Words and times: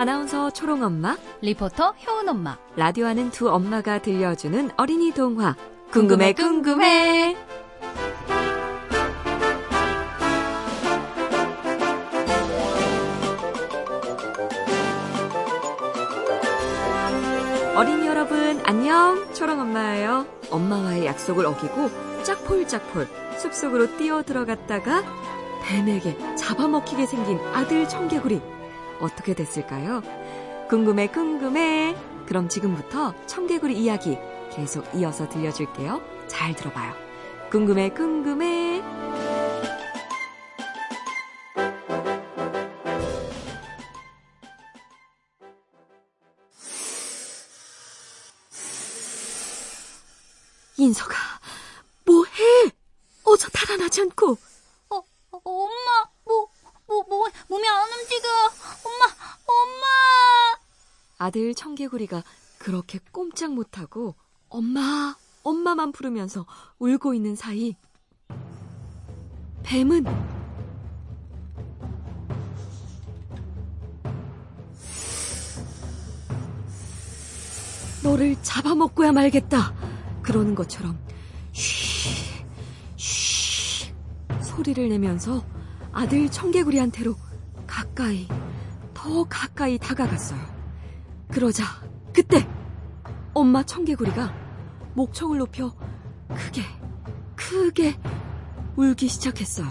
아나운서 0.00 0.48
초롱엄마, 0.48 1.18
리포터 1.42 1.92
효은엄마. 2.06 2.56
라디오 2.74 3.04
하는 3.04 3.30
두 3.30 3.50
엄마가 3.50 4.00
들려주는 4.00 4.70
어린이 4.78 5.12
동화. 5.12 5.54
궁금해, 5.90 6.32
궁금해. 6.32 7.36
어린이 17.76 18.06
여러분, 18.06 18.58
안녕. 18.64 19.30
초롱엄마예요. 19.34 20.24
엄마와의 20.50 21.04
약속을 21.04 21.44
어기고 21.44 21.90
짝폴짝폴 22.22 23.06
숲속으로 23.36 23.98
뛰어 23.98 24.22
들어갔다가 24.22 25.02
뱀에게 25.62 26.36
잡아먹히게 26.36 27.04
생긴 27.04 27.38
아들 27.52 27.86
청개구리. 27.86 28.59
어떻게 29.00 29.34
됐을까요? 29.34 30.02
궁금해, 30.68 31.08
궁금해. 31.08 31.96
그럼 32.26 32.48
지금부터 32.48 33.14
청개구리 33.26 33.76
이야기 33.76 34.18
계속 34.52 34.84
이어서 34.94 35.28
들려줄게요. 35.28 36.00
잘 36.28 36.54
들어봐요. 36.54 36.94
궁금해, 37.50 37.90
궁금해. 37.90 38.82
인서가 50.76 51.14
뭐해? 52.06 52.70
어서 53.24 53.48
달아나지 53.50 54.00
않고. 54.00 54.38
어, 54.88 54.96
어, 54.96 55.40
엄마, 55.44 56.08
뭐, 56.24 56.48
뭐, 56.86 57.02
뭐, 57.08 57.28
몸이 57.48 57.68
안 57.68 57.88
움직여. 57.92 58.28
아들 61.20 61.54
청개구리가 61.54 62.24
그렇게 62.58 62.98
꼼짝 63.12 63.52
못하고 63.52 64.14
엄마, 64.48 65.14
엄마만 65.42 65.92
부르면서 65.92 66.46
울고 66.78 67.12
있는 67.12 67.36
사이 67.36 67.76
뱀은 69.62 70.06
너를 78.02 78.34
잡아먹고야 78.42 79.12
말겠다. 79.12 79.74
그러는 80.22 80.54
것처럼 80.54 80.98
쉬, 81.52 82.46
쉬 82.96 83.92
소리를 84.40 84.88
내면서 84.88 85.44
아들 85.92 86.30
청개구리한테로 86.30 87.14
가까이, 87.66 88.26
더 88.94 89.24
가까이 89.24 89.76
다가갔어요. 89.76 90.59
그러자 91.30 91.64
그때 92.12 92.46
엄마 93.32 93.62
청개구리가 93.62 94.34
목청을 94.94 95.38
높여 95.38 95.72
크게, 96.28 96.62
크게 97.36 97.98
울기 98.76 99.08
시작했어요. 99.08 99.66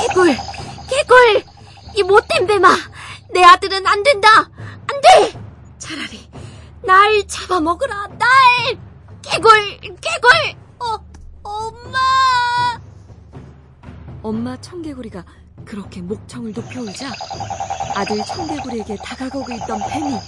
개굴, 0.00 0.36
개굴! 0.88 1.44
이 1.96 2.02
못된 2.02 2.46
뱀아! 2.46 2.68
내 3.32 3.42
아들은 3.42 3.86
안 3.86 4.02
된다! 4.02 4.28
안 4.38 5.00
돼! 5.00 5.40
차라리 5.78 6.30
날 6.82 7.26
잡아먹으라, 7.26 8.08
날! 8.18 8.28
개굴, 9.22 9.50
개굴! 9.80 10.30
어, 10.80 10.98
엄마! 11.42 11.98
엄마 14.22 14.56
청개구리가 14.60 15.24
그렇게 15.68 16.00
목청을 16.00 16.54
높여 16.54 16.80
울자 16.80 17.12
아들 17.94 18.24
청개구리에게 18.24 18.96
다가가고 18.96 19.52
있던 19.52 19.78
뱀이 19.90 20.18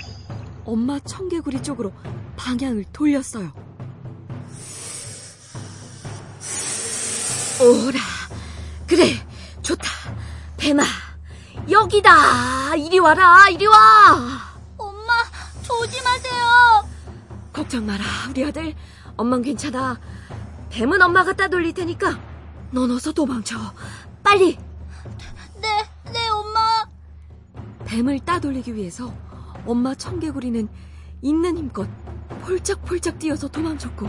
엄마 0.66 0.98
청개구리 1.00 1.62
쪽으로 1.62 1.92
방향을 2.36 2.84
돌렸어요. 2.92 3.50
오라. 7.60 7.98
그래, 8.86 9.14
좋다. 9.62 9.88
뱀아, 10.56 10.82
여기다. 11.70 12.74
이리 12.76 12.98
와라, 12.98 13.48
이리 13.48 13.66
와. 13.66 13.76
엄마, 14.76 15.12
조심하세요. 15.62 16.88
걱정 17.52 17.86
마라, 17.86 18.04
우리 18.30 18.44
아들. 18.44 18.74
엄만 19.16 19.42
괜찮아. 19.42 19.98
뱀은 20.70 21.00
엄마가 21.02 21.34
따돌릴 21.34 21.74
테니까 21.74 22.18
넌 22.70 22.90
어서 22.90 23.12
도망쳐. 23.12 23.56
빨리. 24.22 24.69
뱀을 27.90 28.20
따돌리기 28.20 28.76
위해서 28.76 29.12
엄마 29.66 29.92
청개구리는 29.96 30.68
있는 31.22 31.58
힘껏 31.58 31.88
폴짝폴짝 32.42 33.18
뛰어서 33.18 33.48
도망쳤고 33.48 34.06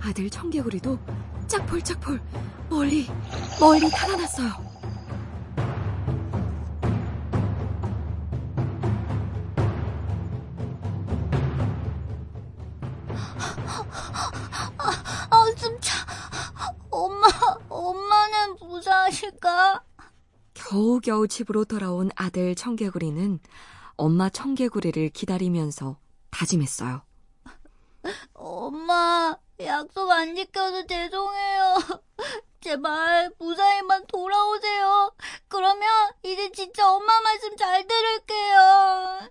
아들 0.00 0.30
청개구리도 0.30 0.96
짝폴짝폴 1.48 2.20
멀리 2.70 3.08
멀리 3.58 3.90
달아났어요. 3.90 4.67
겨우겨우 20.68 21.28
집으로 21.28 21.64
돌아온 21.64 22.10
아들 22.14 22.54
청개구리는 22.54 23.40
엄마 23.96 24.28
청개구리를 24.28 25.08
기다리면서 25.08 25.96
다짐했어요. 26.30 27.00
엄마, 28.34 29.34
약속 29.60 30.10
안 30.10 30.36
지켜서 30.36 30.86
죄송해요. 30.86 31.74
제발 32.60 33.32
무사히만 33.38 34.08
돌아오세요. 34.08 35.14
그러면 35.48 35.88
이제 36.22 36.52
진짜 36.52 36.92
엄마 36.92 37.18
말씀 37.22 37.56
잘 37.56 37.86
들을게요. 37.86 39.30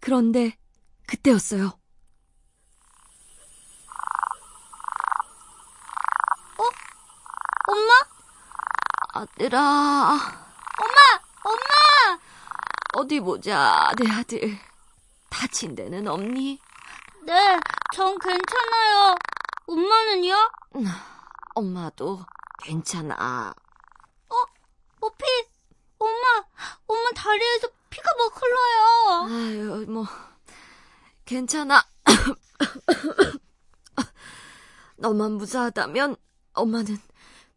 그런데 0.00 0.56
그때였어요. 1.06 1.78
엄마? 7.68 7.92
아들아, 9.12 10.49
엄마! 10.80 10.98
엄마! 11.44 12.18
어디 12.94 13.20
보자, 13.20 13.92
내 13.98 14.10
아들. 14.10 14.58
다친 15.28 15.74
데는 15.74 16.08
없니? 16.08 16.58
네, 17.24 17.60
전 17.94 18.18
괜찮아요. 18.18 19.14
엄마는요? 19.66 20.34
엄마도 21.54 22.24
괜찮아. 22.62 23.52
어, 24.28 25.08
피? 25.10 25.24
엄마, 25.98 26.44
엄마 26.86 27.10
다리에서 27.14 27.68
피가 27.90 28.10
막 28.18 28.42
흘러요. 28.42 29.28
아유, 29.28 29.86
뭐, 29.88 30.06
괜찮아. 31.24 31.84
너만 34.96 35.32
무사하다면 35.32 36.16
엄마는 36.54 36.98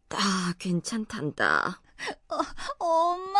다 0.08 0.18
괜찮단다. 0.58 1.80
엄마. 2.78 3.38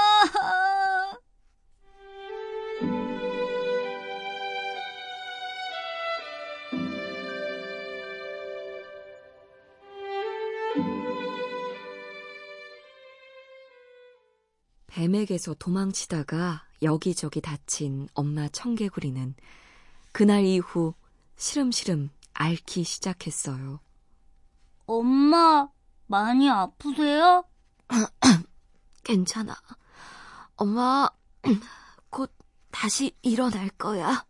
뱀에게서 14.86 15.54
도망치다가 15.54 16.62
여기저기 16.82 17.40
다친 17.40 18.08
엄마 18.14 18.48
청개구리는 18.48 19.34
그날 20.12 20.44
이후 20.44 20.94
시름시름 21.36 22.10
앓기 22.32 22.84
시작했어요. 22.84 23.80
엄마, 24.86 25.68
많이 26.06 26.48
아프세요? 26.48 27.44
괜찮아. 29.04 29.54
엄마, 30.56 31.08
곧 32.10 32.32
다시 32.70 33.14
일어날 33.22 33.68
거야. 33.70 34.26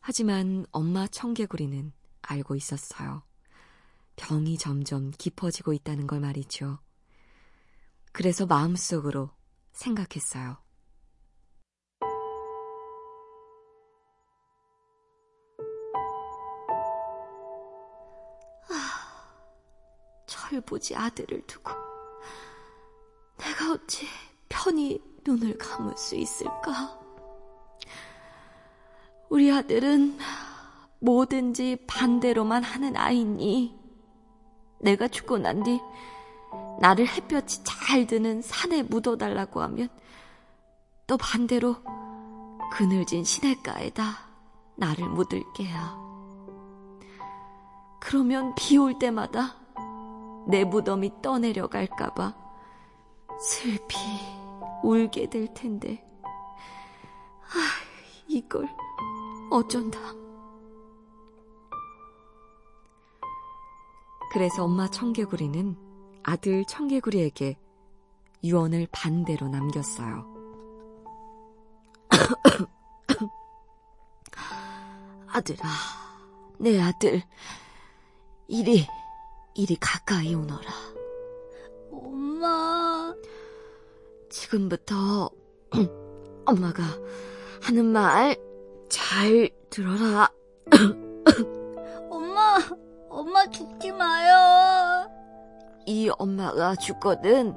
하지만 0.00 0.66
엄마 0.70 1.06
청개구리는 1.06 1.92
알고 2.22 2.54
있었어요. 2.56 3.22
병이 4.16 4.58
점점 4.58 5.10
깊어지고 5.10 5.72
있다는 5.72 6.06
걸 6.06 6.20
말이죠. 6.20 6.78
그래서 8.12 8.46
마음속으로 8.46 9.30
생각했어요. 9.72 10.58
철부지 20.26 20.94
아들을 20.94 21.42
두고 21.46 21.75
어찌 23.76 24.06
편히 24.48 25.00
눈을 25.24 25.58
감을 25.58 25.96
수 25.96 26.16
있을까? 26.16 26.98
우리 29.28 29.52
아들은 29.52 30.18
뭐든지 31.00 31.84
반대로만 31.86 32.62
하는 32.62 32.96
아이니 32.96 33.78
내가 34.80 35.08
죽고 35.08 35.38
난 35.38 35.62
뒤 35.62 35.80
나를 36.80 37.06
햇볕이 37.06 37.64
잘 37.64 38.06
드는 38.06 38.42
산에 38.42 38.82
묻어달라고 38.82 39.60
하면 39.62 39.88
또 41.06 41.16
반대로 41.16 41.76
그늘진 42.72 43.24
시냇가에다 43.24 44.02
나를 44.76 45.08
묻을게요. 45.08 46.06
그러면 48.00 48.54
비 48.54 48.76
올 48.76 48.98
때마다 48.98 49.56
내 50.48 50.64
무덤이 50.64 51.22
떠내려갈까봐 51.22 52.45
슬피 53.40 53.96
울게 54.82 55.28
될 55.28 55.52
텐데. 55.54 56.02
아, 57.42 57.46
이걸 58.28 58.68
어쩐다. 59.50 59.98
그래서 64.32 64.64
엄마 64.64 64.88
청개구리는 64.88 65.76
아들 66.22 66.64
청개구리에게 66.66 67.58
유언을 68.44 68.88
반대로 68.92 69.48
남겼어요. 69.48 70.34
아들아, 75.28 75.68
내 76.58 76.80
아들, 76.80 77.22
이리, 78.48 78.86
이리 79.54 79.76
가까이 79.76 80.34
오너라. 80.34 80.70
엄마. 81.92 82.85
지금부터 84.28 85.30
엄마가 86.46 86.82
하는 87.62 87.86
말 87.86 88.46
잘 88.88 89.50
들어라. 89.70 90.30
엄마, 92.10 92.58
엄마 93.08 93.48
죽지 93.50 93.92
마요. 93.92 95.10
이 95.86 96.10
엄마가 96.18 96.76
죽거든. 96.76 97.54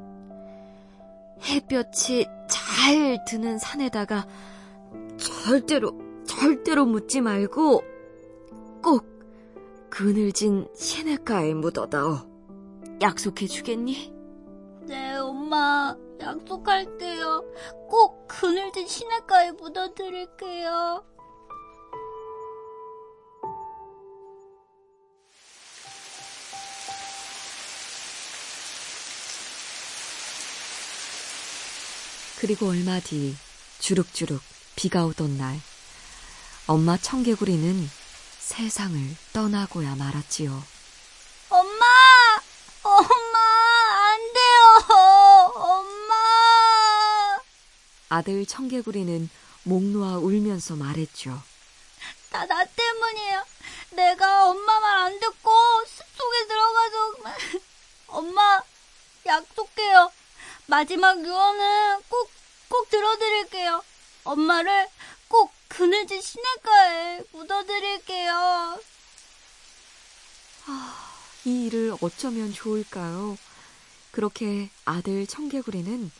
햇볕이 1.42 2.28
잘 2.50 3.24
드는 3.26 3.58
산에다가 3.58 4.28
절대로, 5.18 5.94
절대로 6.26 6.86
묻지 6.86 7.22
말고 7.22 7.84
꼭 8.84 9.06
그늘진 9.90 10.68
시냇가에 10.76 11.54
묻어다오. 11.54 12.18
약속해 13.02 13.48
주겠니? 13.48 14.19
네, 15.50 15.56
엄마. 15.56 15.96
약속할게요. 16.22 17.42
꼭 17.90 18.28
그늘진 18.28 18.88
시냇가에 18.88 19.52
묻어드릴게요. 19.54 21.04
그리고 32.40 32.68
얼마 32.70 33.00
뒤 33.00 33.36
주룩주룩 33.80 34.42
비가 34.76 35.04
오던 35.06 35.38
날 35.38 35.60
엄마 36.68 36.96
청개구리는 36.96 37.90
세상을 38.40 38.98
떠나고야 39.34 39.96
말았지요. 39.96 40.64
엄마! 41.50 41.86
엄마! 42.84 43.40
안 43.92 44.34
돼요! 44.34 44.86
엄마! 45.56 46.16
아들 48.10 48.46
청개구리는 48.46 49.30
목 49.64 49.84
놓아 49.84 50.18
울면서 50.18 50.76
말했죠. 50.76 51.42
다 52.32 52.46
나 52.46 52.64
때문이에요. 52.66 53.46
내가 53.92 54.50
엄마 54.50 54.80
말 54.80 55.00
안 55.08 55.20
듣고 55.20 55.52
숲속에 55.86 56.48
들어가서 56.48 57.60
엄마 58.08 58.62
약속해요. 59.26 60.12
마지막 60.68 61.20
유언은 61.24 62.02
꼭, 62.10 62.30
꼭 62.70 62.90
들어드릴게요. 62.90 63.84
엄마를 64.24 64.88
꼭 65.28 65.52
그늘진 65.68 66.22
시냇가에 66.22 67.24
묻어드릴게요. 67.32 68.80
아, 70.68 71.16
이 71.46 71.66
일을 71.66 71.96
어쩌면 72.02 72.54
좋을까요? 72.54 73.38
그렇게 74.12 74.70
아들 74.86 75.26
청개구리는 75.28 76.12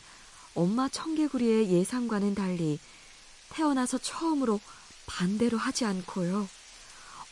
엄마 0.54 0.88
청개구리의 0.88 1.70
예상과는 1.70 2.34
달리 2.34 2.78
태어나서 3.50 3.98
처음으로 3.98 4.60
반대로 5.06 5.58
하지 5.58 5.84
않고요. 5.84 6.48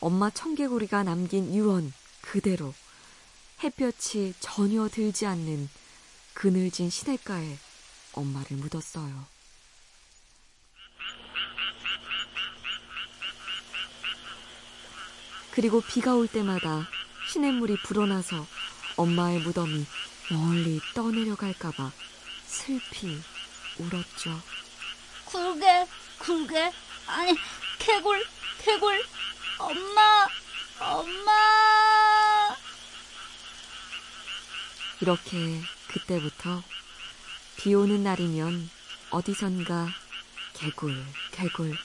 엄마 0.01 0.31
청개구리가 0.31 1.03
남긴 1.03 1.55
유언 1.55 1.93
그대로 2.21 2.75
햇볕이 3.63 4.35
전혀 4.39 4.89
들지 4.89 5.27
않는 5.27 5.69
그늘진 6.35 6.91
시냇가에 6.91 7.59
엄마를 8.13 8.57
묻었어요. 8.57 9.27
그리고 15.51 15.81
비가 15.81 16.15
올 16.15 16.29
때마다 16.29 16.89
시냇물이 17.33 17.79
불어나서 17.83 18.47
엄마의 18.97 19.41
무덤이 19.41 19.87
멀리 20.31 20.81
떠내려갈까봐 20.95 21.91
슬피 22.49 23.23
울었죠. 23.79 24.41
굴게, 25.27 25.87
굴게. 26.19 26.73
아니, 27.07 27.39
개굴, 27.79 28.25
개굴. 28.63 29.05
엄마, 29.59 30.27
엄마. 30.81 32.57
이렇게 35.01 35.61
그때부터 35.89 36.63
비 37.57 37.75
오는 37.75 38.03
날이면 38.03 38.71
어디선가 39.11 39.89
개굴, 40.55 41.05
개굴, 41.33 41.77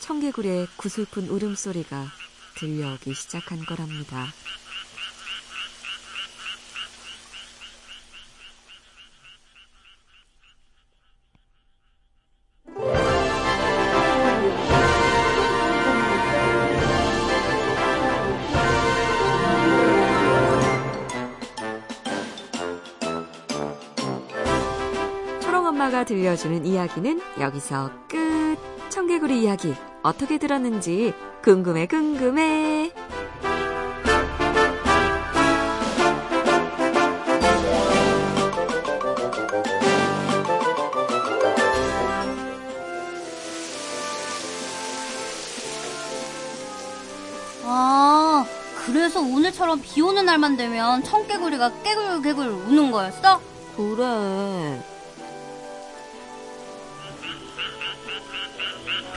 청개굴의 0.00 0.68
구슬픈 0.76 1.28
울음소리가 1.28 2.10
들려오기 2.56 3.14
시작한 3.14 3.64
거랍니다. 3.64 4.32
들려주는 26.08 26.64
이야기는 26.64 27.20
여기서 27.38 27.90
끝. 28.08 28.56
청개구리 28.88 29.42
이야기 29.42 29.74
어떻게 30.02 30.38
들었는지 30.38 31.12
궁금해 31.44 31.86
궁금해. 31.86 32.90
아, 47.66 48.46
그래서 48.86 49.20
오늘처럼 49.20 49.82
비 49.82 50.00
오는 50.00 50.24
날만 50.24 50.56
되면 50.56 51.02
청개구리가 51.02 51.82
깨굴깨굴 51.82 52.46
우는 52.46 52.90
거였어? 52.92 53.42
그래. 53.76 54.97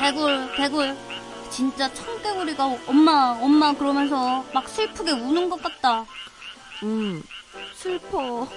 개굴, 0.01 0.51
개굴. 0.55 0.98
진짜 1.51 1.93
청개구리가 1.93 2.65
엄마, 2.88 3.38
엄마 3.39 3.72
그러면서 3.72 4.43
막 4.51 4.67
슬프게 4.67 5.12
우는 5.12 5.48
것 5.48 5.62
같다. 5.62 6.05
음, 6.81 7.22
슬퍼. 7.75 8.48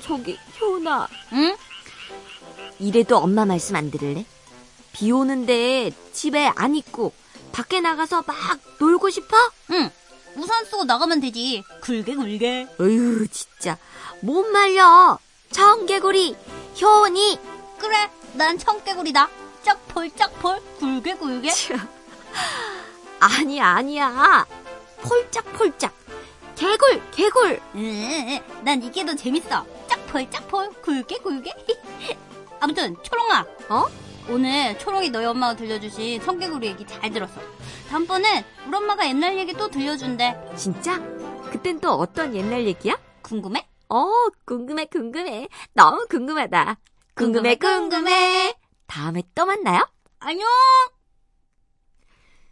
저기, 0.00 0.38
효나. 0.58 1.08
응? 1.34 1.54
이래도 2.78 3.18
엄마 3.18 3.44
말씀 3.44 3.76
안 3.76 3.90
들을래? 3.90 4.24
비 4.92 5.12
오는데 5.12 5.90
집에 6.14 6.50
안 6.56 6.74
있고 6.74 7.12
밖에 7.52 7.82
나가서 7.82 8.24
막 8.26 8.36
놀고 8.80 9.10
싶어? 9.10 9.36
응. 9.72 9.90
우산 10.36 10.64
쓰고 10.64 10.84
나가면 10.84 11.20
되지. 11.20 11.62
굴게, 11.82 12.14
굴게. 12.14 12.68
어휴, 12.80 13.28
진짜. 13.28 13.76
못 14.20 14.46
말려. 14.46 15.18
청개구리, 15.50 16.34
효니. 16.80 17.38
그래, 17.78 18.10
난 18.32 18.56
청개구리다. 18.56 19.41
쩍폴. 19.62 20.60
굴게, 20.78 21.14
굴게. 21.14 21.50
아니야, 23.20 23.66
아니야. 23.68 24.46
폴짝폴짝. 25.02 25.92
개굴, 26.56 27.02
개굴. 27.10 27.60
응, 27.74 28.40
난 28.62 28.82
이게 28.82 29.04
더 29.04 29.14
재밌어. 29.14 29.64
쩍폴, 29.88 30.26
폴짝폴 30.26 30.70
굵게 30.82 31.18
굵게. 31.18 31.52
아무튼 32.60 32.96
초롱아. 33.02 33.46
어? 33.68 33.86
오늘 34.28 34.78
초롱이 34.78 35.10
너희 35.10 35.24
엄마가 35.26 35.56
들려주신 35.56 36.22
청개구리 36.22 36.68
얘기 36.68 36.86
잘 36.86 37.10
들었어. 37.10 37.40
다음번엔 37.88 38.44
우리 38.66 38.76
엄마가 38.76 39.08
옛날 39.08 39.36
얘기 39.38 39.52
또 39.52 39.68
들려준대. 39.68 40.52
진짜? 40.56 40.98
그땐 41.50 41.80
또 41.80 41.92
어떤 41.92 42.34
옛날 42.34 42.64
얘기야? 42.64 42.96
궁금해? 43.22 43.66
어, 43.88 44.06
궁금해, 44.44 44.86
궁금해. 44.86 45.48
너무 45.74 46.06
궁금하다. 46.08 46.78
궁금해, 47.14 47.56
궁금해. 47.56 48.54
다음에 48.92 49.22
또 49.34 49.46
만나요. 49.46 49.88
안녕. 50.18 50.46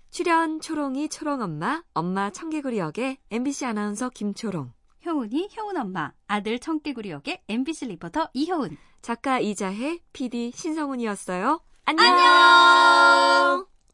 출연 0.08 0.58
초롱이 0.58 1.10
초롱엄마, 1.10 1.82
엄마 1.92 2.30
청개구리 2.30 2.78
역의 2.78 3.18
MBC 3.30 3.66
아나운서 3.66 4.08
김초롱, 4.08 4.72
효은이 5.04 5.50
효은 5.54 5.76
엄마, 5.76 6.12
아들 6.26 6.58
청개구리 6.58 7.10
역의 7.10 7.42
MBC 7.46 7.88
리포터 7.88 8.30
이효은. 8.32 8.78
작가 9.02 9.38
이자혜, 9.38 9.98
PD 10.14 10.52
신성훈이었어요. 10.54 11.60
안녕! 11.84 12.06
안녕! 12.06 13.69